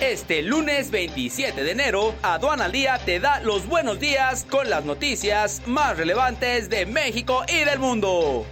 [0.00, 4.86] Este lunes 27 de enero, Aduana al Día te da los buenos días con las
[4.86, 8.46] noticias más relevantes de México y del mundo.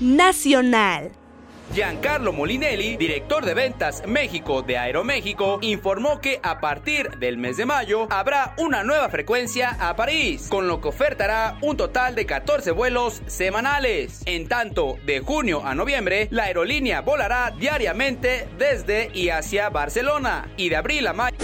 [0.00, 1.10] Nacional.
[1.72, 7.66] Giancarlo Molinelli, director de ventas México de Aeroméxico, informó que a partir del mes de
[7.66, 12.70] mayo habrá una nueva frecuencia a París, con lo que ofertará un total de 14
[12.70, 14.22] vuelos semanales.
[14.26, 20.68] En tanto, de junio a noviembre, la aerolínea volará diariamente desde y hacia Barcelona, y
[20.68, 21.36] de abril a mayo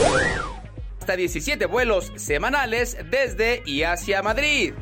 [1.00, 4.74] hasta 17 vuelos semanales desde y hacia Madrid.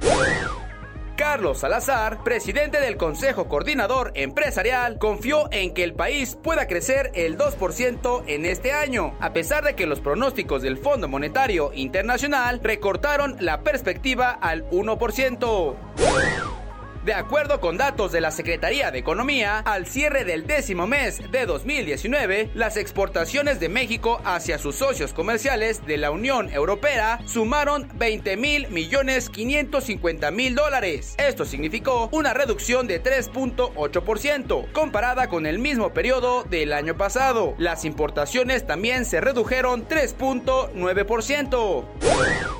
[1.30, 7.36] Carlos Salazar, presidente del Consejo Coordinador Empresarial, confió en que el país pueda crecer el
[7.36, 13.36] 2% en este año, a pesar de que los pronósticos del Fondo Monetario Internacional recortaron
[13.40, 16.57] la perspectiva al 1%.
[17.04, 21.46] De acuerdo con datos de la Secretaría de Economía, al cierre del décimo mes de
[21.46, 28.36] 2019, las exportaciones de México hacia sus socios comerciales de la Unión Europea sumaron 20
[28.36, 31.14] mil millones 550 mil dólares.
[31.18, 37.54] Esto significó una reducción de 3.8% comparada con el mismo periodo del año pasado.
[37.58, 42.57] Las importaciones también se redujeron 3.9%.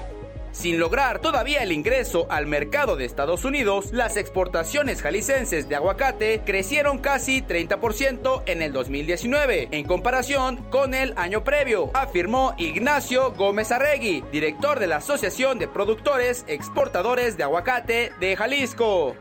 [0.59, 6.43] Sin lograr todavía el ingreso al mercado de Estados Unidos, las exportaciones jalicenses de aguacate
[6.45, 13.71] crecieron casi 30% en el 2019, en comparación con el año previo, afirmó Ignacio Gómez
[13.71, 19.15] Arregui, director de la Asociación de Productores Exportadores de Aguacate de Jalisco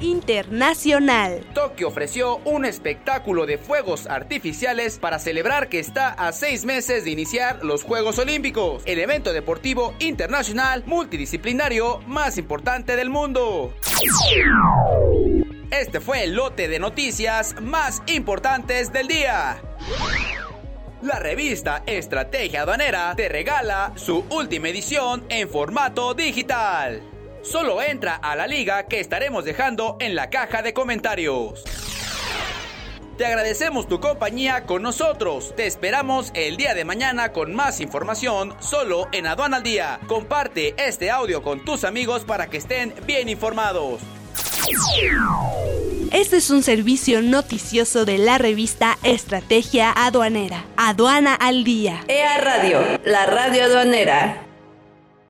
[0.00, 1.44] internacional.
[1.54, 7.10] Tokio ofreció un espectáculo de fuegos artificiales para celebrar que está a seis meses de
[7.10, 13.74] iniciar los Juegos Olímpicos, el evento deportivo internacional multidisciplinario más importante del mundo.
[15.70, 19.60] Este fue el lote de noticias más importantes del día.
[21.02, 27.02] La revista Estrategia Aduanera te regala su última edición en formato digital.
[27.50, 31.62] Solo entra a la liga que estaremos dejando en la caja de comentarios.
[33.16, 35.54] Te agradecemos tu compañía con nosotros.
[35.54, 40.00] Te esperamos el día de mañana con más información solo en Aduana al Día.
[40.08, 44.00] Comparte este audio con tus amigos para que estén bien informados.
[46.12, 50.64] Este es un servicio noticioso de la revista Estrategia Aduanera.
[50.76, 52.04] Aduana al Día.
[52.08, 54.45] EA Radio, la radio aduanera.